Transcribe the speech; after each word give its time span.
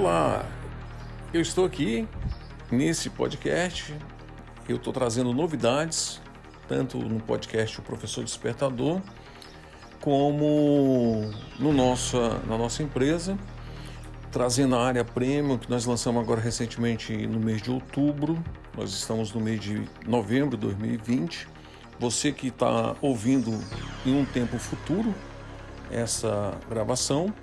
Olá, 0.00 0.46
eu 1.34 1.40
estou 1.40 1.64
aqui 1.64 2.06
nesse 2.70 3.10
podcast. 3.10 3.92
Eu 4.68 4.76
estou 4.76 4.92
trazendo 4.92 5.32
novidades, 5.32 6.20
tanto 6.68 6.98
no 6.98 7.18
podcast 7.18 7.80
O 7.80 7.82
Professor 7.82 8.22
Despertador, 8.22 9.02
como 10.00 11.28
no 11.58 11.72
nossa, 11.72 12.38
na 12.46 12.56
nossa 12.56 12.80
empresa, 12.80 13.36
trazendo 14.30 14.76
a 14.76 14.86
área 14.86 15.04
premium 15.04 15.58
que 15.58 15.68
nós 15.68 15.84
lançamos 15.84 16.22
agora 16.22 16.40
recentemente 16.40 17.26
no 17.26 17.40
mês 17.40 17.60
de 17.60 17.72
outubro. 17.72 18.40
Nós 18.76 18.90
estamos 18.90 19.32
no 19.32 19.40
mês 19.40 19.60
de 19.60 19.82
novembro 20.06 20.56
de 20.56 20.58
2020. 20.58 21.48
Você 21.98 22.30
que 22.30 22.46
está 22.46 22.94
ouvindo 23.02 23.50
em 24.06 24.14
um 24.14 24.24
tempo 24.24 24.60
futuro 24.60 25.12
essa 25.90 26.56
gravação, 26.70 27.34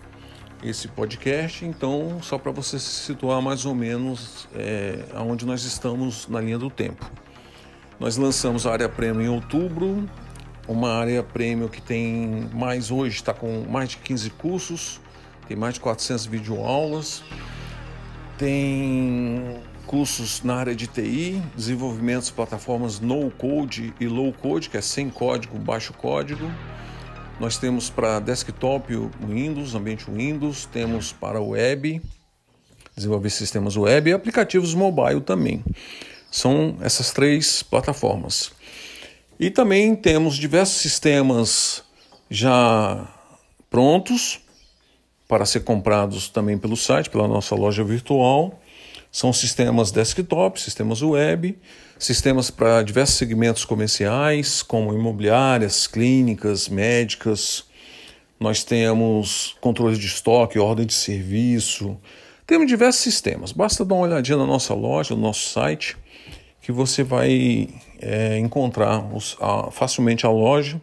esse 0.70 0.88
podcast. 0.88 1.66
Então, 1.66 2.20
só 2.22 2.38
para 2.38 2.52
você 2.52 2.80
se 2.80 3.06
situar 3.06 3.42
mais 3.42 3.66
ou 3.66 3.76
menos 3.76 4.48
é, 4.54 5.06
aonde 5.14 5.46
nós 5.46 5.64
estamos 5.64 6.28
na 6.28 6.42
linha 6.42 6.58
do 6.58 6.70
tempo. 6.70 7.10
Nós 8.00 8.18
lançamos 8.18 8.66
a 8.66 8.72
área 8.72 8.90
premium 8.90 9.22
em 9.22 9.30
outubro, 9.30 10.10
uma 10.68 10.94
área 10.94 11.24
premium 11.24 11.68
que 11.68 11.82
tem 11.82 12.50
mais 12.54 12.92
hoje, 12.92 13.16
está 13.16 13.34
com 13.34 13.66
mais 13.70 13.90
de 13.90 13.98
15 13.98 14.30
cursos, 14.32 15.00
tem 15.48 15.56
mais 15.56 15.76
de 15.76 15.80
400 15.80 16.26
videoaulas, 16.26 17.24
tem 18.38 19.62
cursos 19.86 20.44
na 20.44 20.56
área 20.56 20.76
de 20.76 20.88
TI, 20.88 21.42
desenvolvimento 21.56 22.26
de 22.26 22.34
plataformas 22.34 23.00
no 23.00 23.30
code 23.32 23.94
e 24.00 24.08
low 24.08 24.34
code, 24.34 24.70
que 24.70 24.76
é 24.76 24.82
sem 24.82 25.10
código, 25.10 25.58
baixo 25.58 25.94
código 25.94 26.52
nós 27.40 27.58
temos 27.58 27.90
para 27.90 28.20
desktop 28.20 28.96
o 28.96 29.12
Windows, 29.28 29.76
ambiente 29.76 30.10
Windows, 30.10 30.66
temos 30.66 31.12
para 31.12 31.42
web, 31.42 32.02
desenvolver 32.96 33.30
sistemas 33.30 33.76
web 33.76 34.10
e 34.10 34.14
aplicativos 34.14 34.74
mobile 34.74 35.22
também. 35.22 35.64
São 36.32 36.78
essas 36.82 37.12
três 37.12 37.62
plataformas. 37.62 38.52
E 39.40 39.50
também 39.50 39.96
temos 39.96 40.36
diversos 40.36 40.78
sistemas 40.78 41.84
já 42.30 43.08
prontos 43.70 44.40
para 45.28 45.46
ser 45.46 45.62
comprados 45.62 46.30
também 46.30 46.58
pelo 46.58 46.78
site, 46.78 47.10
pela 47.10 47.28
nossa 47.28 47.56
loja 47.56 47.84
virtual. 47.84 48.60
São 49.16 49.32
sistemas 49.32 49.92
desktop, 49.92 50.60
sistemas 50.60 51.02
web, 51.02 51.58
sistemas 51.98 52.52
para 52.52 52.84
diversos 52.84 53.16
segmentos 53.16 53.64
comerciais, 53.64 54.62
como 54.62 54.94
imobiliárias, 54.94 55.88
clínicas, 55.88 56.68
médicas. 56.68 57.64
Nós 58.38 58.66
temos 58.66 59.56
controle 59.62 59.98
de 59.98 60.06
estoque, 60.06 60.60
ordem 60.60 60.86
de 60.86 60.94
serviço. 60.94 61.98
Temos 62.46 62.68
diversos 62.68 63.04
sistemas. 63.04 63.54
Basta 63.54 63.86
dar 63.86 63.96
uma 63.96 64.04
olhadinha 64.04 64.38
na 64.38 64.46
nossa 64.46 64.74
loja, 64.74 65.16
no 65.16 65.22
nosso 65.22 65.48
site, 65.48 65.96
que 66.62 66.74
você 66.74 67.02
vai 67.02 67.70
é, 68.02 68.38
encontrar 68.38 69.00
os, 69.16 69.38
a, 69.40 69.72
facilmente 69.72 70.26
a 70.26 70.30
loja, 70.30 70.82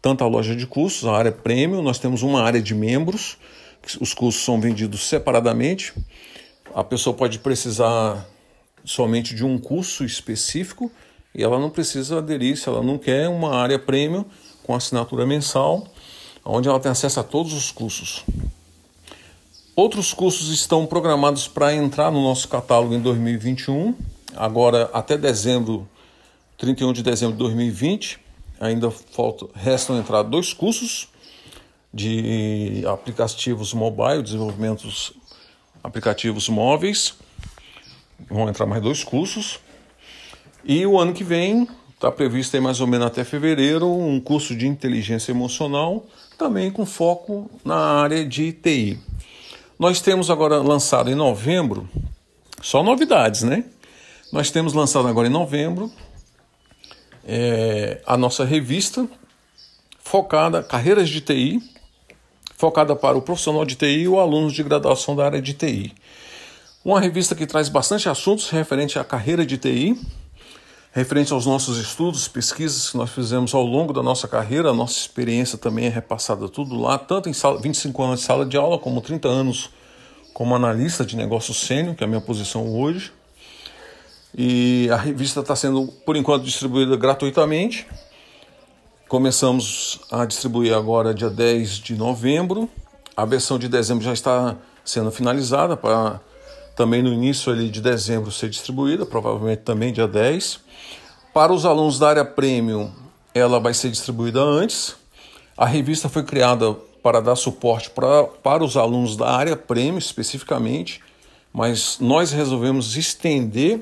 tanto 0.00 0.24
a 0.24 0.26
loja 0.26 0.56
de 0.56 0.66
cursos, 0.66 1.06
a 1.06 1.14
área 1.14 1.30
premium, 1.30 1.82
nós 1.82 1.98
temos 1.98 2.22
uma 2.22 2.42
área 2.42 2.62
de 2.62 2.74
membros, 2.74 3.36
os 4.00 4.14
cursos 4.14 4.42
são 4.42 4.58
vendidos 4.58 5.06
separadamente 5.06 5.92
a 6.74 6.84
pessoa 6.84 7.14
pode 7.14 7.38
precisar 7.38 8.26
somente 8.84 9.34
de 9.34 9.44
um 9.44 9.58
curso 9.58 10.04
específico 10.04 10.90
e 11.34 11.42
ela 11.42 11.58
não 11.58 11.68
precisa 11.68 12.18
aderir 12.18 12.56
se 12.56 12.68
ela 12.68 12.82
não 12.82 12.96
quer 12.96 13.28
uma 13.28 13.54
área 13.54 13.78
premium 13.78 14.24
com 14.62 14.74
assinatura 14.74 15.26
mensal, 15.26 15.86
onde 16.44 16.68
ela 16.68 16.80
tem 16.80 16.90
acesso 16.90 17.20
a 17.20 17.22
todos 17.22 17.52
os 17.52 17.70
cursos. 17.70 18.24
Outros 19.74 20.14
cursos 20.14 20.48
estão 20.48 20.86
programados 20.86 21.46
para 21.46 21.74
entrar 21.74 22.10
no 22.10 22.22
nosso 22.22 22.48
catálogo 22.48 22.94
em 22.94 23.00
2021, 23.00 23.94
agora 24.34 24.90
até 24.92 25.18
dezembro, 25.18 25.86
31 26.56 26.94
de 26.94 27.02
dezembro 27.02 27.34
de 27.34 27.40
2020. 27.40 28.18
Ainda 28.58 28.90
falta, 28.90 29.46
restam 29.54 29.98
entrar 29.98 30.22
dois 30.22 30.54
cursos 30.54 31.08
de 31.92 32.82
aplicativos 32.86 33.74
mobile, 33.74 34.22
desenvolvimentos 34.22 35.12
aplicativos 35.86 36.48
móveis. 36.48 37.14
Vão 38.28 38.48
entrar 38.48 38.66
mais 38.66 38.82
dois 38.82 39.04
cursos. 39.04 39.60
E 40.64 40.84
o 40.84 40.98
ano 40.98 41.12
que 41.12 41.22
vem 41.22 41.68
está 41.94 42.10
previsto 42.10 42.56
aí 42.56 42.60
mais 42.60 42.80
ou 42.80 42.86
menos 42.86 43.06
até 43.06 43.24
fevereiro 43.24 43.88
um 43.88 44.20
curso 44.20 44.54
de 44.54 44.66
inteligência 44.66 45.30
emocional, 45.30 46.04
também 46.36 46.70
com 46.70 46.84
foco 46.84 47.48
na 47.64 47.76
área 47.76 48.24
de 48.24 48.52
TI. 48.52 48.98
Nós 49.78 50.00
temos 50.00 50.28
agora 50.28 50.58
lançado 50.58 51.10
em 51.10 51.14
novembro, 51.14 51.88
só 52.60 52.82
novidades, 52.82 53.42
né? 53.42 53.64
Nós 54.32 54.50
temos 54.50 54.72
lançado 54.72 55.06
agora 55.06 55.28
em 55.28 55.30
novembro 55.30 55.90
é, 57.24 58.02
a 58.06 58.16
nossa 58.16 58.44
revista 58.44 59.08
focada 60.00 60.62
carreiras 60.62 61.08
de 61.08 61.20
TI 61.20 61.75
focada 62.56 62.96
para 62.96 63.16
o 63.16 63.22
profissional 63.22 63.64
de 63.64 63.76
TI 63.76 64.00
e 64.00 64.08
o 64.08 64.18
aluno 64.18 64.50
de 64.50 64.62
graduação 64.62 65.14
da 65.14 65.24
área 65.24 65.42
de 65.42 65.52
TI. 65.52 65.92
Uma 66.84 67.00
revista 67.00 67.34
que 67.34 67.46
traz 67.46 67.68
bastante 67.68 68.08
assuntos 68.08 68.48
referente 68.50 68.98
à 68.98 69.04
carreira 69.04 69.44
de 69.44 69.58
TI, 69.58 70.00
referente 70.92 71.32
aos 71.32 71.44
nossos 71.44 71.78
estudos, 71.78 72.28
pesquisas 72.28 72.90
que 72.90 72.96
nós 72.96 73.10
fizemos 73.10 73.54
ao 73.54 73.64
longo 73.64 73.92
da 73.92 74.02
nossa 74.02 74.26
carreira, 74.26 74.70
a 74.70 74.72
nossa 74.72 74.98
experiência 74.98 75.58
também 75.58 75.86
é 75.86 75.88
repassada 75.88 76.48
tudo 76.48 76.80
lá, 76.80 76.96
tanto 76.96 77.28
em 77.28 77.32
sala, 77.32 77.60
25 77.60 78.02
anos 78.02 78.20
de 78.20 78.26
sala 78.26 78.46
de 78.46 78.56
aula, 78.56 78.78
como 78.78 79.00
30 79.00 79.28
anos 79.28 79.70
como 80.32 80.54
analista 80.54 81.04
de 81.04 81.16
negócios 81.16 81.60
sênior, 81.60 81.94
que 81.94 82.04
é 82.04 82.06
a 82.06 82.08
minha 82.08 82.20
posição 82.20 82.66
hoje. 82.74 83.10
E 84.36 84.86
a 84.92 84.96
revista 84.96 85.40
está 85.40 85.56
sendo, 85.56 85.86
por 86.04 86.14
enquanto, 86.14 86.44
distribuída 86.44 86.94
gratuitamente. 86.94 87.86
Começamos 89.08 90.00
a 90.10 90.24
distribuir 90.24 90.74
agora 90.74 91.14
dia 91.14 91.30
10 91.30 91.74
de 91.78 91.94
novembro. 91.94 92.68
A 93.16 93.24
versão 93.24 93.56
de 93.56 93.68
dezembro 93.68 94.04
já 94.04 94.12
está 94.12 94.56
sendo 94.84 95.12
finalizada 95.12 95.76
para 95.76 96.20
também 96.74 97.04
no 97.04 97.12
início 97.12 97.52
ali 97.52 97.70
de 97.70 97.80
dezembro 97.80 98.32
ser 98.32 98.50
distribuída, 98.50 99.06
provavelmente 99.06 99.62
também 99.62 99.92
dia 99.92 100.08
10. 100.08 100.58
Para 101.32 101.52
os 101.52 101.64
alunos 101.64 102.00
da 102.00 102.08
área 102.08 102.24
premium, 102.24 102.90
ela 103.32 103.60
vai 103.60 103.72
ser 103.74 103.90
distribuída 103.90 104.40
antes. 104.40 104.96
A 105.56 105.66
revista 105.66 106.08
foi 106.08 106.24
criada 106.24 106.72
para 107.00 107.20
dar 107.20 107.36
suporte 107.36 107.90
para, 107.90 108.24
para 108.24 108.64
os 108.64 108.76
alunos 108.76 109.16
da 109.16 109.30
área 109.30 109.56
premium 109.56 109.98
especificamente, 109.98 111.00
mas 111.52 111.98
nós 112.00 112.32
resolvemos 112.32 112.96
estender 112.96 113.78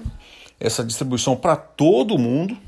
essa 0.61 0.85
distribuição 0.85 1.35
para 1.35 1.56
todo 1.56 2.19
mundo 2.19 2.59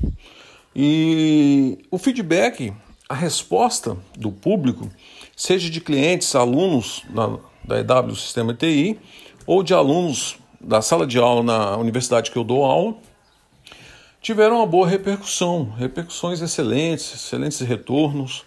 e 0.79 1.79
o 1.89 1.97
feedback, 1.97 2.71
a 3.09 3.15
resposta 3.15 3.97
do 4.15 4.31
público, 4.31 4.87
seja 5.35 5.71
de 5.71 5.81
clientes, 5.81 6.35
alunos 6.35 7.01
da, 7.09 7.39
da 7.63 8.03
EW 8.03 8.15
Sistema 8.15 8.53
TI 8.53 8.99
ou 9.47 9.63
de 9.63 9.73
alunos 9.73 10.37
da 10.61 10.79
sala 10.79 11.07
de 11.07 11.17
aula 11.17 11.41
na 11.41 11.77
universidade 11.77 12.29
que 12.29 12.37
eu 12.37 12.43
dou 12.43 12.63
aula, 12.63 12.95
tiveram 14.21 14.57
uma 14.57 14.67
boa 14.67 14.87
repercussão, 14.87 15.73
repercussões 15.79 16.41
excelentes, 16.41 17.11
excelentes 17.11 17.59
retornos, 17.61 18.45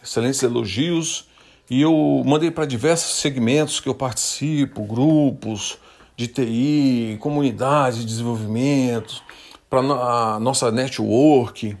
excelentes 0.00 0.44
elogios, 0.44 1.26
e 1.68 1.82
eu 1.82 2.22
mandei 2.24 2.52
para 2.52 2.64
diversos 2.64 3.16
segmentos 3.16 3.80
que 3.80 3.88
eu 3.88 3.94
participo, 3.94 4.84
grupos 4.84 5.78
de 6.16 6.28
TI, 6.28 7.16
comunidades 7.18 7.98
de 7.98 8.06
desenvolvimento, 8.06 9.24
para 9.68 9.80
a 9.80 10.40
nossa 10.40 10.70
network. 10.70 11.76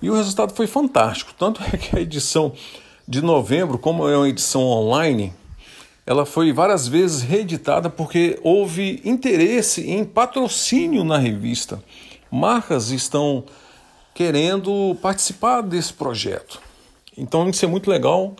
E 0.00 0.10
o 0.10 0.14
resultado 0.14 0.54
foi 0.54 0.66
fantástico. 0.66 1.32
Tanto 1.38 1.62
é 1.72 1.76
que 1.76 1.96
a 1.96 2.00
edição 2.00 2.52
de 3.06 3.22
novembro, 3.22 3.78
como 3.78 4.08
é 4.08 4.16
uma 4.16 4.28
edição 4.28 4.62
online, 4.62 5.32
ela 6.06 6.24
foi 6.24 6.52
várias 6.52 6.86
vezes 6.86 7.22
reeditada 7.22 7.90
porque 7.90 8.38
houve 8.42 9.00
interesse 9.04 9.90
em 9.90 10.04
patrocínio 10.04 11.02
na 11.02 11.18
revista. 11.18 11.82
Marcas 12.30 12.90
estão 12.90 13.44
querendo 14.14 14.96
participar 15.02 15.62
desse 15.62 15.92
projeto. 15.92 16.60
Então 17.16 17.48
isso 17.48 17.64
é 17.64 17.68
muito 17.68 17.90
legal, 17.90 18.34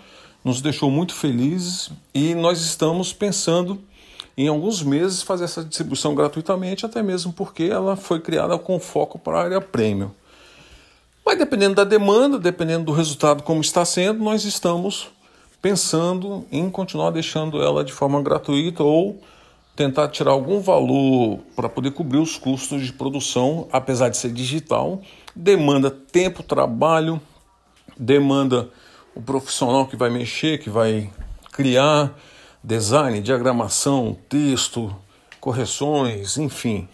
nos 0.44 0.62
deixou 0.62 0.90
muito 0.90 1.14
felizes 1.14 1.90
e 2.14 2.34
nós 2.34 2.60
estamos 2.60 3.12
pensando 3.12 3.80
em 4.36 4.48
alguns 4.48 4.82
meses 4.82 5.22
fazer 5.22 5.44
essa 5.44 5.64
distribuição 5.64 6.14
gratuitamente, 6.14 6.84
até 6.84 7.02
mesmo 7.02 7.32
porque 7.32 7.64
ela 7.64 7.96
foi 7.96 8.20
criada 8.20 8.58
com 8.58 8.78
foco 8.78 9.18
para 9.18 9.38
a 9.38 9.42
área 9.44 9.60
premium. 9.60 10.10
Mas 11.24 11.38
dependendo 11.38 11.74
da 11.74 11.84
demanda, 11.84 12.38
dependendo 12.38 12.84
do 12.84 12.92
resultado 12.92 13.42
como 13.42 13.60
está 13.60 13.84
sendo, 13.84 14.22
nós 14.22 14.44
estamos 14.44 15.08
pensando 15.60 16.46
em 16.52 16.70
continuar 16.70 17.10
deixando 17.10 17.60
ela 17.62 17.82
de 17.82 17.92
forma 17.92 18.22
gratuita 18.22 18.82
ou 18.84 19.20
tentar 19.74 20.08
tirar 20.08 20.30
algum 20.30 20.60
valor 20.60 21.40
para 21.54 21.68
poder 21.68 21.90
cobrir 21.90 22.18
os 22.18 22.38
custos 22.38 22.84
de 22.84 22.92
produção, 22.92 23.66
apesar 23.72 24.08
de 24.08 24.16
ser 24.16 24.32
digital, 24.32 25.02
demanda 25.34 25.90
tempo, 25.90 26.42
trabalho, 26.42 27.20
demanda 27.98 28.70
o 29.14 29.20
profissional 29.20 29.86
que 29.86 29.96
vai 29.96 30.08
mexer, 30.08 30.58
que 30.58 30.70
vai 30.70 31.10
criar 31.52 32.14
design, 32.66 33.20
diagramação, 33.20 34.16
texto, 34.28 34.92
correções, 35.40 36.36
enfim. 36.36 36.88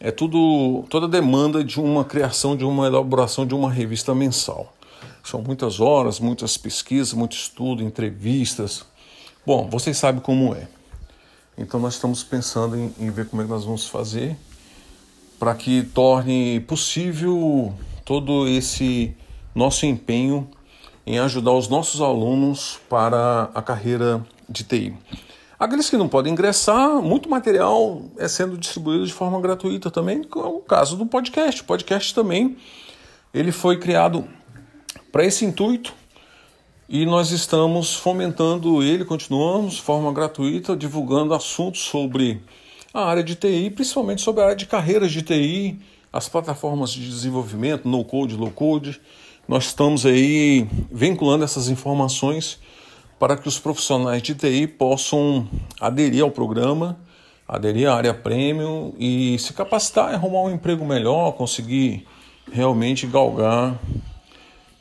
É 0.00 0.10
tudo 0.10 0.84
toda 0.90 1.06
demanda 1.06 1.62
de 1.62 1.78
uma 1.78 2.04
criação, 2.04 2.56
de 2.56 2.64
uma 2.64 2.88
elaboração 2.88 3.46
de 3.46 3.54
uma 3.54 3.70
revista 3.70 4.12
mensal. 4.12 4.74
São 5.22 5.40
muitas 5.40 5.78
horas, 5.78 6.18
muitas 6.18 6.56
pesquisas, 6.56 7.12
muito 7.12 7.36
estudo, 7.36 7.84
entrevistas. 7.84 8.84
Bom, 9.46 9.68
vocês 9.70 9.96
sabem 9.96 10.20
como 10.20 10.56
é. 10.56 10.66
Então 11.56 11.78
nós 11.78 11.94
estamos 11.94 12.24
pensando 12.24 12.76
em, 12.76 12.92
em 12.98 13.10
ver 13.10 13.28
como 13.28 13.42
é 13.42 13.44
que 13.44 13.50
nós 13.50 13.64
vamos 13.64 13.86
fazer 13.86 14.36
para 15.38 15.54
que 15.54 15.84
torne 15.84 16.58
possível 16.60 17.72
todo 18.04 18.48
esse 18.48 19.14
nosso 19.54 19.86
empenho 19.86 20.48
em 21.06 21.20
ajudar 21.20 21.52
os 21.52 21.68
nossos 21.68 22.00
alunos 22.00 22.80
para 22.88 23.50
a 23.54 23.62
carreira 23.62 24.26
de 24.50 24.64
TI. 24.64 24.94
Aqueles 25.58 25.90
que 25.90 25.96
não 25.96 26.08
podem 26.08 26.32
ingressar, 26.32 27.02
muito 27.02 27.28
material 27.28 28.02
é 28.18 28.26
sendo 28.26 28.56
distribuído 28.56 29.06
de 29.06 29.12
forma 29.12 29.40
gratuita 29.40 29.90
também, 29.90 30.24
como 30.24 30.44
é 30.44 30.48
o 30.48 30.60
caso 30.60 30.96
do 30.96 31.04
podcast. 31.06 31.60
O 31.60 31.64
podcast 31.64 32.14
também 32.14 32.56
ele 33.32 33.52
foi 33.52 33.78
criado 33.78 34.26
para 35.12 35.24
esse 35.24 35.44
intuito 35.44 35.94
e 36.88 37.06
nós 37.06 37.30
estamos 37.30 37.94
fomentando 37.94 38.82
ele, 38.82 39.04
continuamos 39.04 39.74
de 39.74 39.82
forma 39.82 40.12
gratuita, 40.12 40.74
divulgando 40.74 41.34
assuntos 41.34 41.82
sobre 41.82 42.42
a 42.92 43.04
área 43.04 43.22
de 43.22 43.36
TI, 43.36 43.70
principalmente 43.70 44.22
sobre 44.22 44.40
a 44.40 44.46
área 44.46 44.56
de 44.56 44.66
carreiras 44.66 45.12
de 45.12 45.22
TI, 45.22 45.78
as 46.12 46.28
plataformas 46.28 46.90
de 46.90 47.08
desenvolvimento, 47.08 47.86
no 47.86 48.04
code, 48.04 48.34
low 48.34 48.50
code. 48.50 49.00
Nós 49.46 49.66
estamos 49.66 50.04
aí 50.04 50.66
vinculando 50.90 51.44
essas 51.44 51.68
informações 51.68 52.58
para 53.20 53.36
que 53.36 53.46
os 53.46 53.58
profissionais 53.58 54.22
de 54.22 54.34
TI 54.34 54.66
possam 54.66 55.46
aderir 55.78 56.24
ao 56.24 56.30
programa, 56.30 56.98
aderir 57.46 57.86
à 57.86 57.94
área 57.94 58.14
premium 58.14 58.94
e 58.98 59.38
se 59.38 59.52
capacitar, 59.52 60.14
arrumar 60.14 60.40
um 60.40 60.50
emprego 60.50 60.86
melhor, 60.86 61.32
conseguir 61.32 62.08
realmente 62.50 63.06
galgar 63.06 63.78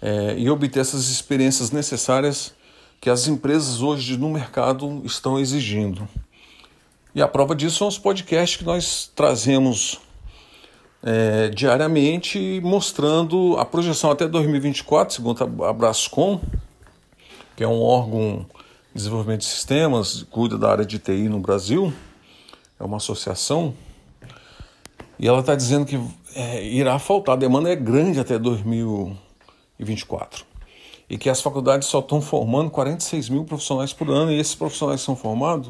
é, 0.02 0.36
e 0.38 0.50
obter 0.50 0.80
essas 0.80 1.10
experiências 1.10 1.72
necessárias 1.72 2.54
que 3.02 3.10
as 3.10 3.28
empresas 3.28 3.82
hoje 3.82 4.16
no 4.16 4.30
mercado 4.30 5.02
estão 5.04 5.38
exigindo. 5.38 6.08
E 7.14 7.22
a 7.22 7.28
prova 7.28 7.54
disso 7.54 7.80
são 7.80 7.90
os 7.90 8.00
podcasts 8.00 8.56
que 8.56 8.64
nós 8.64 9.12
trazemos 9.14 10.00
é, 11.04 11.50
diariamente, 11.50 12.62
mostrando 12.64 13.58
a 13.58 13.66
projeção 13.66 14.10
até 14.12 14.30
2024, 14.30 15.16
segundo 15.16 15.66
a 15.66 15.74
Brascom, 15.74 16.40
que 17.60 17.64
é 17.66 17.68
um 17.68 17.82
órgão 17.82 18.46
de 18.94 18.94
desenvolvimento 18.94 19.42
de 19.42 19.48
sistemas, 19.48 20.26
cuida 20.32 20.58
da 20.58 20.72
área 20.72 20.86
de 20.86 20.98
TI 20.98 21.28
no 21.28 21.42
Brasil, 21.42 21.92
é 22.80 22.84
uma 22.86 22.96
associação, 22.96 23.74
e 25.20 25.28
ela 25.28 25.42
está 25.42 25.56
dizendo 25.56 25.86
que 25.86 26.00
é, 26.34 26.64
irá 26.64 26.98
faltar, 27.00 27.36
a 27.36 27.38
demanda 27.38 27.70
é 27.70 27.76
grande 27.76 28.18
até 28.18 28.40
2024. 28.40 30.46
E 31.10 31.18
que 31.18 31.30
as 31.30 31.42
faculdades 31.42 31.90
só 31.90 32.00
estão 32.00 32.22
formando 32.22 32.72
46 32.72 33.28
mil 33.28 33.44
profissionais 33.44 33.92
por 33.92 34.10
ano, 34.10 34.32
e 34.32 34.40
esses 34.40 34.56
profissionais 34.56 35.02
que 35.02 35.06
são 35.06 35.18
formados, 35.18 35.70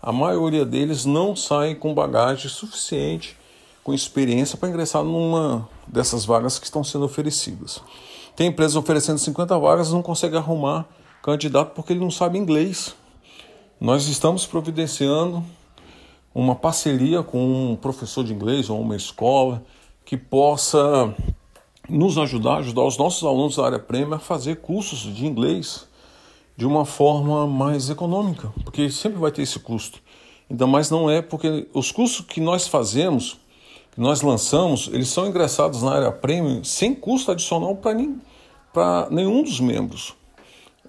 a 0.00 0.12
maioria 0.12 0.64
deles 0.64 1.04
não 1.04 1.34
saem 1.34 1.74
com 1.74 1.92
bagagem 1.92 2.48
suficiente, 2.48 3.36
com 3.82 3.92
experiência 3.92 4.56
para 4.56 4.68
ingressar 4.68 5.02
numa 5.02 5.68
dessas 5.84 6.24
vagas 6.24 6.60
que 6.60 6.66
estão 6.66 6.84
sendo 6.84 7.06
oferecidas. 7.06 7.82
Tem 8.36 8.46
empresas 8.46 8.76
oferecendo 8.76 9.18
50 9.18 9.58
vagas 9.58 9.90
não 9.90 10.00
consegue 10.00 10.36
arrumar 10.36 10.86
candidato 11.24 11.72
porque 11.74 11.94
ele 11.94 12.00
não 12.00 12.10
sabe 12.10 12.38
inglês. 12.38 12.94
Nós 13.80 14.06
estamos 14.08 14.44
providenciando 14.44 15.42
uma 16.34 16.54
parceria 16.54 17.22
com 17.22 17.72
um 17.72 17.76
professor 17.76 18.22
de 18.22 18.34
inglês 18.34 18.68
ou 18.68 18.78
uma 18.78 18.94
escola 18.94 19.64
que 20.04 20.18
possa 20.18 21.14
nos 21.88 22.18
ajudar, 22.18 22.58
ajudar 22.58 22.84
os 22.84 22.98
nossos 22.98 23.24
alunos 23.24 23.56
da 23.56 23.64
área 23.64 23.78
prêmio 23.78 24.12
a 24.12 24.18
fazer 24.18 24.56
cursos 24.56 24.98
de 24.98 25.26
inglês 25.26 25.88
de 26.58 26.66
uma 26.66 26.84
forma 26.84 27.46
mais 27.46 27.88
econômica, 27.88 28.52
porque 28.62 28.90
sempre 28.90 29.18
vai 29.18 29.32
ter 29.32 29.42
esse 29.42 29.58
custo. 29.58 30.00
Ainda 30.50 30.66
mais 30.66 30.90
não 30.90 31.10
é 31.10 31.22
porque 31.22 31.66
os 31.72 31.90
cursos 31.90 32.26
que 32.26 32.38
nós 32.38 32.68
fazemos, 32.68 33.38
que 33.92 34.00
nós 34.00 34.20
lançamos, 34.20 34.90
eles 34.92 35.08
são 35.08 35.26
ingressados 35.26 35.82
na 35.82 35.94
área 35.94 36.12
premium 36.12 36.62
sem 36.62 36.94
custo 36.94 37.32
adicional 37.32 37.74
para 37.76 39.08
nenhum 39.10 39.42
dos 39.42 39.58
membros. 39.58 40.14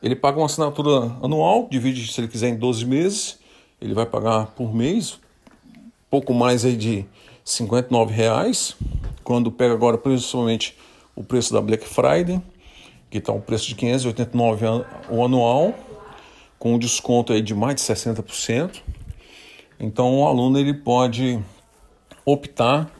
Ele 0.05 0.15
paga 0.15 0.37
uma 0.37 0.45
assinatura 0.45 1.17
anual, 1.23 1.67
divide 1.67 2.05
se 2.13 2.21
ele 2.21 2.27
quiser 2.27 2.49
em 2.49 2.55
12 2.55 2.85
meses, 2.85 3.39
ele 3.81 3.95
vai 3.95 4.05
pagar 4.05 4.45
por 4.51 4.71
mês, 4.71 5.19
pouco 6.11 6.31
mais 6.31 6.63
aí 6.63 6.77
de 6.77 7.07
59 7.43 8.13
reais, 8.13 8.75
quando 9.23 9.51
pega 9.51 9.73
agora 9.73 9.97
principalmente 9.97 10.77
o 11.15 11.23
preço 11.23 11.51
da 11.51 11.59
Black 11.59 11.87
Friday, 11.87 12.39
que 13.09 13.17
está 13.17 13.33
um 13.33 13.41
preço 13.41 13.67
de 13.67 13.73
589 13.73 14.85
o 15.09 15.25
anual, 15.25 15.73
com 16.59 16.75
um 16.75 16.77
desconto 16.77 17.33
aí 17.33 17.41
de 17.41 17.55
mais 17.55 17.73
de 17.73 17.81
60%. 17.81 18.83
Então 19.79 20.19
o 20.19 20.27
aluno 20.27 20.59
ele 20.59 20.75
pode 20.75 21.39
optar 22.23 22.91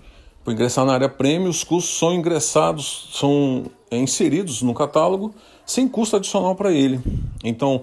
por 0.44 0.54
ingressar 0.54 0.84
na 0.84 0.94
área 0.94 1.08
premium, 1.08 1.50
os 1.50 1.64
custos 1.64 2.00
são 2.00 2.16
ingressados, 2.16 3.10
são 3.14 3.66
inseridos 3.92 4.64
no 4.64 4.74
catálogo 4.74 5.36
sem 5.66 5.88
custo 5.88 6.16
adicional 6.16 6.56
para 6.56 6.72
ele. 6.72 7.00
Então, 7.44 7.82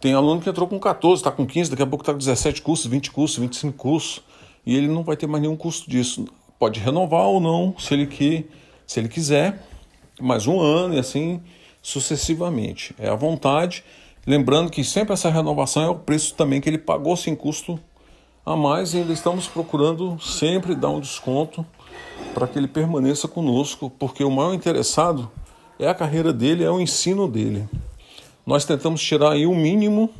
tem 0.00 0.14
aluno 0.14 0.40
que 0.40 0.48
entrou 0.48 0.66
com 0.66 0.78
14, 0.78 1.20
está 1.20 1.30
com 1.30 1.46
15, 1.46 1.70
daqui 1.70 1.82
a 1.82 1.86
pouco 1.86 2.02
está 2.02 2.12
com 2.12 2.18
17 2.18 2.62
cursos, 2.62 2.86
20 2.86 3.10
cursos, 3.10 3.38
25 3.38 3.76
cursos, 3.76 4.22
e 4.64 4.74
ele 4.76 4.88
não 4.88 5.02
vai 5.02 5.16
ter 5.16 5.26
mais 5.26 5.42
nenhum 5.42 5.56
custo 5.56 5.90
disso. 5.90 6.26
Pode 6.58 6.80
renovar 6.80 7.26
ou 7.26 7.40
não, 7.40 7.74
se 7.78 7.92
ele, 7.92 8.06
que, 8.06 8.46
se 8.86 9.00
ele 9.00 9.08
quiser, 9.08 9.62
mais 10.20 10.46
um 10.46 10.60
ano 10.60 10.94
e 10.94 10.98
assim 10.98 11.40
sucessivamente. 11.82 12.94
É 12.98 13.08
à 13.08 13.14
vontade. 13.14 13.84
Lembrando 14.26 14.70
que 14.70 14.84
sempre 14.84 15.14
essa 15.14 15.30
renovação 15.30 15.82
é 15.82 15.88
o 15.88 15.94
preço 15.94 16.34
também 16.34 16.60
que 16.60 16.68
ele 16.68 16.78
pagou 16.78 17.16
sem 17.16 17.34
custo 17.34 17.80
a 18.44 18.56
mais 18.56 18.94
e 18.94 18.98
ainda 18.98 19.12
estamos 19.12 19.46
procurando 19.46 20.18
sempre 20.20 20.74
dar 20.74 20.90
um 20.90 21.00
desconto 21.00 21.64
para 22.34 22.46
que 22.46 22.58
ele 22.58 22.68
permaneça 22.68 23.26
conosco, 23.26 23.90
porque 23.98 24.22
o 24.22 24.30
maior 24.30 24.54
interessado 24.54 25.30
é 25.80 25.88
a 25.88 25.94
carreira 25.94 26.32
dele, 26.32 26.62
é 26.62 26.70
o 26.70 26.80
ensino 26.80 27.26
dele. 27.26 27.68
Nós 28.46 28.64
tentamos 28.64 29.02
tirar 29.02 29.32
aí 29.32 29.46
o 29.46 29.54
mínimo 29.54 30.10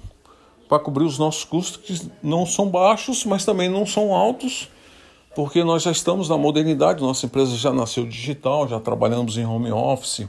para 0.68 0.78
cobrir 0.78 1.04
os 1.04 1.18
nossos 1.18 1.44
custos, 1.44 1.76
que 1.76 2.10
não 2.22 2.46
são 2.46 2.68
baixos, 2.68 3.24
mas 3.24 3.44
também 3.44 3.68
não 3.68 3.84
são 3.84 4.14
altos, 4.14 4.68
porque 5.34 5.62
nós 5.64 5.82
já 5.82 5.90
estamos 5.90 6.28
na 6.28 6.38
modernidade, 6.38 7.02
nossa 7.02 7.26
empresa 7.26 7.56
já 7.56 7.72
nasceu 7.72 8.06
digital, 8.06 8.68
já 8.68 8.80
trabalhamos 8.80 9.36
em 9.36 9.44
home 9.44 9.70
office, 9.70 10.28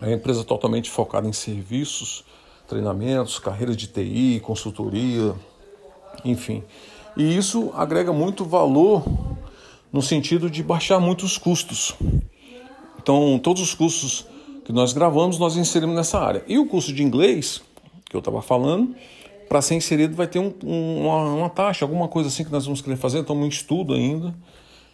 é 0.00 0.06
uma 0.06 0.12
empresa 0.12 0.44
totalmente 0.44 0.90
focada 0.90 1.26
em 1.26 1.32
serviços, 1.32 2.24
treinamentos, 2.68 3.38
carreira 3.38 3.74
de 3.74 3.86
TI, 3.86 4.40
consultoria, 4.44 5.34
enfim. 6.24 6.62
E 7.16 7.36
isso 7.36 7.72
agrega 7.74 8.12
muito 8.12 8.44
valor 8.44 9.02
no 9.90 10.02
sentido 10.02 10.50
de 10.50 10.62
baixar 10.62 11.00
muitos 11.00 11.38
custos. 11.38 11.94
Então, 13.00 13.38
todos 13.42 13.62
os 13.62 13.72
custos 13.72 14.26
que 14.66 14.72
nós 14.72 14.92
gravamos, 14.92 15.38
nós 15.38 15.56
inserimos 15.56 15.94
nessa 15.94 16.18
área. 16.18 16.44
E 16.48 16.58
o 16.58 16.66
curso 16.66 16.92
de 16.92 17.00
inglês, 17.00 17.62
que 18.04 18.16
eu 18.16 18.18
estava 18.18 18.42
falando, 18.42 18.96
para 19.48 19.62
ser 19.62 19.76
inserido 19.76 20.16
vai 20.16 20.26
ter 20.26 20.40
um, 20.40 20.52
um, 20.64 21.06
uma, 21.06 21.22
uma, 21.34 21.48
taxa, 21.48 21.84
alguma 21.84 22.08
coisa 22.08 22.28
assim 22.28 22.42
que 22.42 22.50
nós 22.50 22.64
vamos 22.64 22.80
querer 22.80 22.96
fazer, 22.96 23.20
estamos 23.20 23.46
em 23.46 23.48
estudo 23.48 23.94
ainda. 23.94 24.34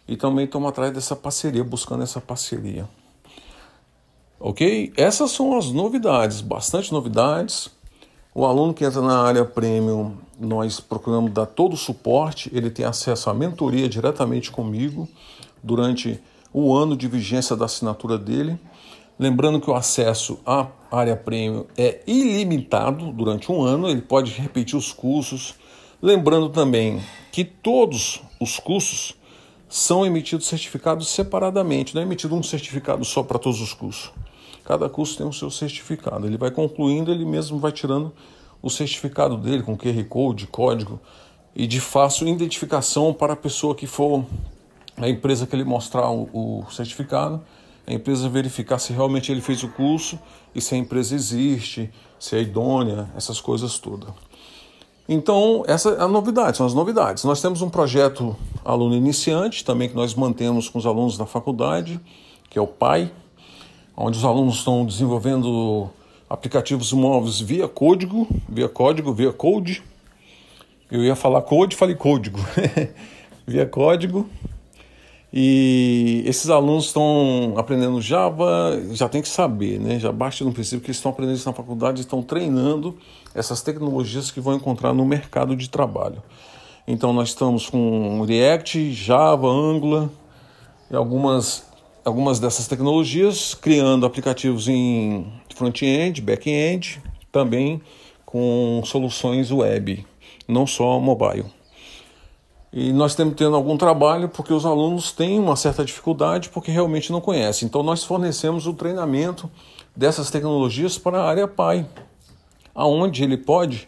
E 0.07 0.15
também 0.15 0.45
estamos 0.45 0.69
atrás 0.69 0.93
dessa 0.93 1.15
parceria, 1.15 1.63
buscando 1.63 2.03
essa 2.03 2.21
parceria. 2.21 2.87
Ok? 4.39 4.93
Essas 4.95 5.31
são 5.31 5.57
as 5.57 5.71
novidades, 5.71 6.39
bastante 6.39 6.93
novidades. 6.93 7.71
O 8.35 8.45
aluno 8.45 8.75
que 8.75 8.85
entra 8.85 9.01
na 9.01 9.23
área 9.23 9.43
premium, 9.43 10.13
nós 10.39 10.79
procuramos 10.79 11.31
dar 11.31 11.47
todo 11.47 11.73
o 11.73 11.77
suporte, 11.77 12.47
ele 12.53 12.69
tem 12.69 12.85
acesso 12.85 13.27
à 13.27 13.33
mentoria 13.33 13.89
diretamente 13.89 14.51
comigo 14.51 15.09
durante 15.63 16.21
o 16.53 16.75
ano 16.75 16.95
de 16.95 17.07
vigência 17.07 17.55
da 17.55 17.65
assinatura 17.65 18.19
dele. 18.19 18.59
Lembrando 19.23 19.61
que 19.61 19.69
o 19.69 19.73
acesso 19.73 20.37
à 20.45 20.67
área 20.91 21.15
premium 21.15 21.63
é 21.77 22.01
ilimitado 22.05 23.09
durante 23.13 23.49
um 23.49 23.61
ano, 23.61 23.87
ele 23.87 24.01
pode 24.01 24.33
repetir 24.33 24.75
os 24.75 24.91
cursos. 24.91 25.55
Lembrando 26.01 26.49
também 26.49 27.01
que 27.31 27.45
todos 27.45 28.21
os 28.37 28.59
cursos 28.59 29.15
são 29.69 30.05
emitidos 30.05 30.45
certificados 30.45 31.07
separadamente, 31.07 31.95
não 31.95 32.01
é 32.01 32.05
emitido 32.05 32.35
um 32.35 32.43
certificado 32.43 33.05
só 33.05 33.23
para 33.23 33.39
todos 33.39 33.61
os 33.61 33.71
cursos. 33.71 34.11
Cada 34.65 34.89
curso 34.89 35.17
tem 35.17 35.25
o 35.25 35.31
seu 35.31 35.49
certificado. 35.49 36.27
Ele 36.27 36.35
vai 36.35 36.51
concluindo, 36.51 37.09
ele 37.09 37.23
mesmo 37.23 37.57
vai 37.59 37.71
tirando 37.71 38.11
o 38.61 38.69
certificado 38.69 39.37
dele 39.37 39.63
com 39.63 39.77
QR 39.77 40.03
Code, 40.09 40.47
código 40.47 40.99
e 41.55 41.65
de 41.65 41.79
fácil 41.79 42.27
identificação 42.27 43.13
para 43.13 43.31
a 43.31 43.37
pessoa 43.37 43.73
que 43.73 43.87
for 43.87 44.25
a 44.97 45.07
empresa 45.07 45.47
que 45.47 45.55
ele 45.55 45.63
mostrar 45.63 46.09
o, 46.09 46.27
o 46.65 46.65
certificado, 46.69 47.41
a 47.85 47.93
empresa 47.93 48.29
verificar 48.29 48.79
se 48.79 48.93
realmente 48.93 49.31
ele 49.31 49.41
fez 49.41 49.63
o 49.63 49.67
curso 49.67 50.17
e 50.55 50.61
se 50.61 50.75
a 50.75 50.77
empresa 50.77 51.15
existe, 51.15 51.91
se 52.19 52.35
é 52.35 52.41
idônea, 52.41 53.09
essas 53.15 53.41
coisas 53.41 53.77
todas. 53.77 54.09
Então, 55.07 55.63
essa 55.67 55.89
é 55.89 56.01
a 56.01 56.07
novidade, 56.07 56.55
são 56.55 56.65
as 56.65 56.73
novidades. 56.73 57.25
Nós 57.25 57.41
temos 57.41 57.61
um 57.61 57.69
projeto 57.69 58.35
aluno 58.63 58.95
iniciante, 58.95 59.65
também 59.65 59.89
que 59.89 59.95
nós 59.95 60.15
mantemos 60.15 60.69
com 60.69 60.79
os 60.79 60.85
alunos 60.85 61.17
da 61.17 61.25
faculdade, 61.25 61.99
que 62.49 62.57
é 62.57 62.61
o 62.61 62.67
PAI, 62.67 63.11
onde 63.97 64.17
os 64.17 64.23
alunos 64.23 64.55
estão 64.55 64.85
desenvolvendo 64.85 65.89
aplicativos 66.29 66.93
móveis 66.93 67.39
via 67.39 67.67
código, 67.67 68.27
via 68.47 68.69
código, 68.69 69.13
via 69.13 69.33
code. 69.33 69.83
Eu 70.89 71.03
ia 71.03 71.15
falar 71.15 71.41
code, 71.41 71.75
falei 71.75 71.95
código. 71.95 72.39
via 73.45 73.65
código. 73.65 74.29
E 75.35 76.21
esses 76.27 76.51
alunos 76.51 76.85
estão 76.85 77.55
aprendendo 77.57 77.99
Java, 77.99 78.79
já 78.91 79.09
tem 79.09 79.19
que 79.19 79.27
saber, 79.27 79.79
né? 79.79 79.97
Já 79.97 80.11
basta 80.11 80.43
no 80.43 80.53
princípio 80.53 80.81
que 80.81 80.87
eles 80.87 80.97
estão 80.97 81.11
aprendendo 81.11 81.37
isso 81.37 81.49
na 81.49 81.55
faculdade, 81.55 82.01
estão 82.01 82.21
treinando 82.21 82.95
essas 83.33 83.63
tecnologias 83.63 84.29
que 84.29 84.39
vão 84.39 84.53
encontrar 84.53 84.93
no 84.93 85.03
mercado 85.03 85.55
de 85.55 85.67
trabalho. 85.71 86.21
Então 86.87 87.11
nós 87.11 87.29
estamos 87.29 87.67
com 87.67 88.21
React, 88.21 88.93
Java, 88.93 89.47
Angular 89.47 90.07
e 90.91 90.95
algumas, 90.95 91.65
algumas 92.05 92.39
dessas 92.39 92.67
tecnologias, 92.67 93.55
criando 93.55 94.05
aplicativos 94.05 94.67
em 94.67 95.25
front-end, 95.55 96.21
back-end, 96.21 97.01
também 97.31 97.81
com 98.23 98.83
soluções 98.85 99.49
web, 99.49 100.05
não 100.47 100.67
só 100.67 100.99
mobile. 100.99 101.45
E 102.75 102.91
nós 102.91 103.11
estamos 103.11 103.35
tendo 103.35 103.55
algum 103.55 103.77
trabalho 103.77 104.27
porque 104.27 104.51
os 104.51 104.65
alunos 104.65 105.11
têm 105.11 105.37
uma 105.37 105.55
certa 105.55 105.85
dificuldade 105.85 106.49
porque 106.49 106.71
realmente 106.71 107.11
não 107.11 107.21
conhecem. 107.21 107.67
Então 107.67 107.83
nós 107.83 108.03
fornecemos 108.03 108.65
o 108.65 108.73
treinamento 108.73 109.47
dessas 109.95 110.31
tecnologias 110.31 110.97
para 110.97 111.21
a 111.21 111.29
área 111.29 111.47
PAI, 111.47 111.87
aonde 112.73 113.23
ele 113.23 113.37
pode 113.37 113.87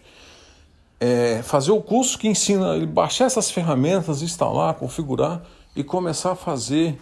é, 1.00 1.42
fazer 1.42 1.72
o 1.72 1.82
curso 1.82 2.20
que 2.20 2.28
ensina 2.28 2.76
ele 2.76 2.86
baixar 2.86 3.26
essas 3.26 3.50
ferramentas, 3.50 4.22
instalar, 4.22 4.76
configurar 4.76 5.42
e 5.76 5.84
começar 5.84 6.34
a 6.34 6.36
fazer 6.36 6.96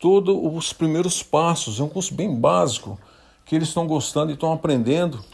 todos 0.00 0.36
os 0.36 0.72
primeiros 0.72 1.22
passos. 1.22 1.78
É 1.78 1.82
um 1.84 1.88
curso 1.88 2.12
bem 2.12 2.34
básico 2.34 2.98
que 3.46 3.54
eles 3.54 3.68
estão 3.68 3.86
gostando 3.86 4.32
e 4.32 4.34
estão 4.34 4.52
aprendendo 4.52 5.24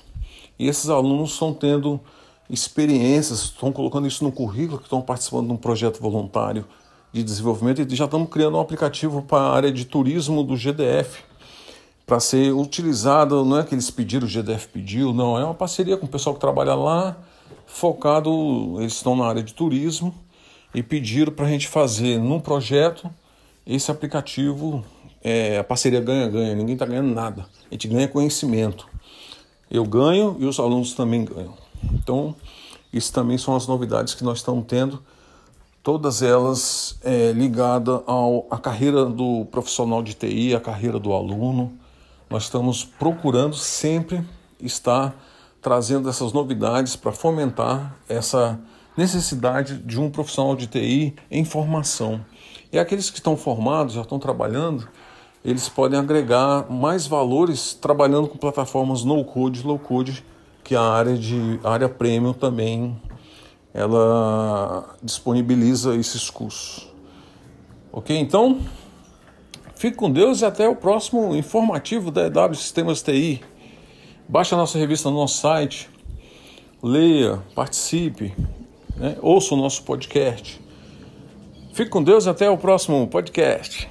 e 0.58 0.68
esses 0.68 0.90
alunos 0.90 1.32
estão 1.32 1.54
tendo 1.54 1.98
experiências, 2.48 3.44
estão 3.44 3.72
colocando 3.72 4.06
isso 4.06 4.22
no 4.22 4.32
currículo, 4.32 4.78
que 4.78 4.84
estão 4.84 5.00
participando 5.00 5.46
de 5.48 5.52
um 5.52 5.56
projeto 5.56 6.00
voluntário 6.00 6.64
de 7.12 7.22
desenvolvimento 7.22 7.80
e 7.80 7.96
já 7.96 8.04
estamos 8.04 8.28
criando 8.28 8.56
um 8.56 8.60
aplicativo 8.60 9.22
para 9.22 9.42
a 9.42 9.54
área 9.54 9.72
de 9.72 9.84
turismo 9.84 10.42
do 10.44 10.56
GDF 10.56 11.24
para 12.06 12.20
ser 12.20 12.52
utilizado, 12.52 13.44
não 13.44 13.58
é 13.58 13.64
que 13.64 13.74
eles 13.74 13.90
pediram, 13.90 14.26
o 14.26 14.30
GDF 14.30 14.68
pediu, 14.68 15.12
não, 15.12 15.36
é 15.36 15.44
uma 15.44 15.54
parceria 15.54 15.96
com 15.96 16.06
o 16.06 16.08
pessoal 16.08 16.34
que 16.34 16.40
trabalha 16.40 16.74
lá, 16.74 17.16
focado, 17.66 18.76
eles 18.78 18.92
estão 18.92 19.16
na 19.16 19.26
área 19.26 19.42
de 19.42 19.52
turismo 19.52 20.14
e 20.72 20.82
pediram 20.82 21.32
para 21.32 21.46
a 21.46 21.48
gente 21.48 21.66
fazer 21.66 22.18
num 22.18 22.38
projeto 22.38 23.10
esse 23.66 23.90
aplicativo, 23.90 24.84
é, 25.22 25.58
a 25.58 25.64
parceria 25.64 26.00
ganha-ganha, 26.00 26.54
ninguém 26.54 26.74
está 26.74 26.86
ganhando 26.86 27.12
nada, 27.12 27.46
a 27.68 27.74
gente 27.74 27.88
ganha 27.88 28.06
conhecimento. 28.06 28.86
Eu 29.68 29.84
ganho 29.84 30.36
e 30.38 30.44
os 30.44 30.60
alunos 30.60 30.94
também 30.94 31.24
ganham. 31.24 31.54
Então, 31.92 32.34
isso 32.92 33.12
também 33.12 33.36
são 33.36 33.54
as 33.54 33.66
novidades 33.66 34.14
que 34.14 34.24
nós 34.24 34.38
estamos 34.38 34.64
tendo, 34.66 35.02
todas 35.82 36.22
elas 36.22 36.98
é, 37.04 37.32
ligadas 37.32 38.00
à 38.50 38.58
carreira 38.58 39.04
do 39.04 39.44
profissional 39.46 40.02
de 40.02 40.14
TI, 40.14 40.54
à 40.54 40.60
carreira 40.60 40.98
do 40.98 41.12
aluno. 41.12 41.72
Nós 42.28 42.44
estamos 42.44 42.84
procurando 42.84 43.54
sempre 43.54 44.24
estar 44.60 45.14
trazendo 45.60 46.08
essas 46.08 46.32
novidades 46.32 46.96
para 46.96 47.12
fomentar 47.12 47.96
essa 48.08 48.58
necessidade 48.96 49.78
de 49.78 50.00
um 50.00 50.10
profissional 50.10 50.56
de 50.56 50.66
TI 50.66 51.14
em 51.30 51.44
formação. 51.44 52.24
E 52.72 52.78
aqueles 52.78 53.10
que 53.10 53.18
estão 53.18 53.36
formados, 53.36 53.94
já 53.94 54.00
estão 54.00 54.18
trabalhando, 54.18 54.88
eles 55.44 55.68
podem 55.68 55.98
agregar 55.98 56.70
mais 56.70 57.06
valores 57.06 57.74
trabalhando 57.74 58.26
com 58.26 58.36
plataformas 58.36 59.04
no 59.04 59.24
code, 59.24 59.62
low 59.62 59.78
code 59.78 60.24
que 60.66 60.74
a 60.74 60.82
área 60.82 61.16
de 61.16 61.60
a 61.62 61.70
área 61.70 61.88
premium 61.88 62.32
também 62.32 63.00
ela 63.72 64.96
disponibiliza 65.00 65.94
esses 65.94 66.28
cursos. 66.28 66.92
Ok? 67.92 68.18
Então, 68.18 68.60
fique 69.76 69.96
com 69.96 70.10
Deus 70.10 70.40
e 70.40 70.44
até 70.44 70.68
o 70.68 70.74
próximo 70.74 71.36
informativo 71.36 72.10
da 72.10 72.26
EW 72.26 72.54
Sistemas 72.56 73.00
TI. 73.00 73.40
Baixe 74.28 74.54
a 74.54 74.58
nossa 74.58 74.76
revista 74.76 75.08
no 75.08 75.18
nosso 75.18 75.40
site, 75.40 75.88
leia, 76.82 77.40
participe, 77.54 78.34
né? 78.96 79.16
ouça 79.22 79.54
o 79.54 79.56
nosso 79.56 79.84
podcast. 79.84 80.60
Fique 81.74 81.90
com 81.90 82.02
Deus 82.02 82.26
e 82.26 82.28
até 82.28 82.50
o 82.50 82.58
próximo 82.58 83.06
podcast. 83.06 83.88